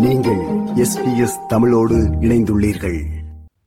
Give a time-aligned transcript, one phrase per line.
[0.00, 0.40] நீங்கள்
[0.74, 3.00] எஸ்பிஎஸ் தமிழோடு இணைந்துள்ளீர்கள்.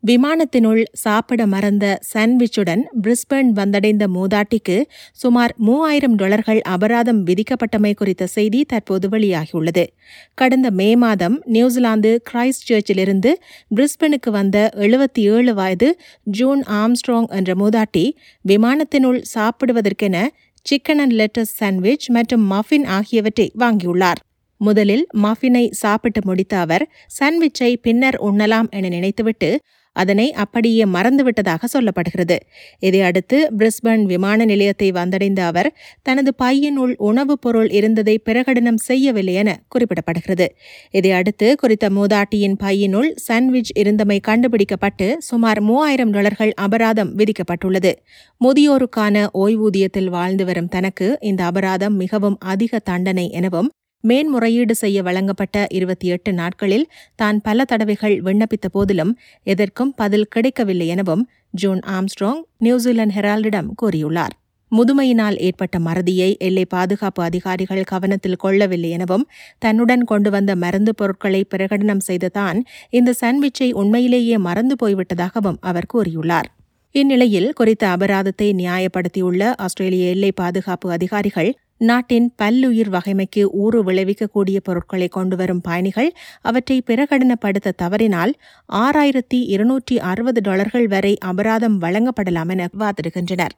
[0.07, 4.81] விமானத்தினுள் சாப்பிட மறந்த சாண்ட்விச்சுடன் பிரிஸ்பர்ன் வந்தடைந்த மூதாட்டிக்கு
[5.13, 9.85] சுமார் மூவாயிரம் டாலர்கள் அபராதம் விதிக்கப்பட்டமை குறித்த செய்தி தற்போது வெளியாகியுள்ளது.
[10.33, 13.31] கடந்த மே மாதம் நியூசிலாந்து கிரைஸ்ட் சர்ச்சிலிருந்து
[13.75, 18.11] பிரிஸ்பனுக்கு வந்த எழுபத்தி ஏழு வயது ஜூன் ஆம்ஸ்ட்ராங் என்ற மூதாட்டி
[18.47, 20.27] விமானத்தினுள் சாப்பிடுவதற்கென
[20.61, 24.21] சிக்கன் அண்ட் லெட்டஸ் சாண்ட்விச் மற்றும் மஃபின் ஆகியவற்றை வாங்கியுள்ளார்.
[24.63, 26.85] முதலில் மஃபினை சாப்பிட்டு முடித்த அவர்
[27.19, 29.51] சாண்ட்விச்சை பின்னர் உண்ணலாம் என நினைத்துவிட்டு
[29.95, 32.35] அதனை அப்படியே மறந்துவிட்டதாக சொல்லப்படுகிறது.
[32.79, 35.69] இதையடுத்து பிரிஸ்பன் விமான நிலையத்தை வந்தடைந்த அவர்
[36.01, 40.47] தனது பையனுள் உணவுப் பொருள் இருந்ததை பிரகடனம் செய்யவில்லை என குறிப்பிடப்படுகிறது.
[40.91, 47.93] இதையடுத்து குறித்த மூதாட்டியின் பையினுள் சாண்ட்விச் இருந்தமை கண்டுபிடிக்கப்பட்டு சுமார் மூவாயிரம் டாலர்கள் அபராதம் விதிக்கப்பட்டுள்ளது.
[48.41, 53.71] முதியோருக்கான ஓய்வூதியத்தில் வாழ்ந்து வரும் தனக்கு இந்த அபராதம் மிகவும் அதிக தண்டனை எனவும்
[54.03, 61.23] மேன்முறையீடு செய்ய வழங்கப்பட்ட இருபத்தி எட்டு நாட்களில் தான் பல தடவைகள் விண்ணப்பித்த போதிலும் எதற்கும் பதில் கிடைக்கவில்லை எனவும்
[61.49, 64.33] ஜோன் ஆம்ஸ்ட்ராங் நியூசிலாந்து ஹெரால்டிடம் கூறியுள்ளார்.
[64.71, 69.25] முதுமையினால் ஏற்பட்ட மறதியை எல்லை பாதுகாப்பு அதிகாரிகள் கவனத்தில் கொள்ளவில்லை எனவும்
[69.57, 72.59] தன்னுடன் கொண்டு வந்த மருந்து பொருட்களை பிரகடனம் செய்த தான்
[72.89, 76.49] இந்த சாண்ட்விச்சை உண்மையிலேயே மறந்து போய்விட்டதாகவும் அவர் கூறியுள்ளார்.
[76.95, 81.49] இந்நிலையில் குறித்த அபராதத்தை நியாயப்படுத்தியுள்ள ஆஸ்திரேலிய எல்லை பாதுகாப்பு அதிகாரிகள்
[81.89, 88.33] நாட்டின் பல்லுயிர் வகைமைக்கு ஊறு விளைவிக்கக்கூடிய பொருட்களை கொண்டுவரும் பயணிகள் அவற்றை பிரகடனப்படுத்த தவறினால்
[88.73, 93.55] ஆறாயிரத்தி இருநூற்றி அறுபது டாலர்கள் வரை அபராதம் வழங்கப்படலாம் என வாதிடுகின்றனர்.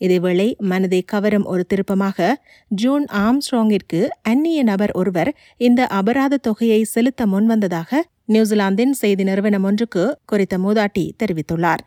[0.00, 8.02] இதேவேளை மனதை கவரும் ஒரு திருப்பமாக ஜூன் ஆம்ஸ்ட்ராங்கிற்கு அந்நிய நபர் ஒருவர் இந்த அபராத தொகையை செலுத்த முன்வந்ததாக
[8.26, 11.82] நியூசிலாந்தின் செய்தி நிறுவனம் ஒன்றுக்கு குறித்த மூதாட்டி தெரிவித்துள்ளார்.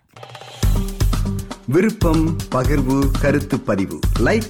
[1.67, 2.23] விருப்பம்
[2.55, 3.99] பகிர்வு கருத்து பதிவு.
[4.19, 4.49] லைக்